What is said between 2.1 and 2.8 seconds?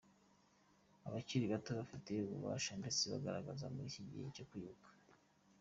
mu gufasha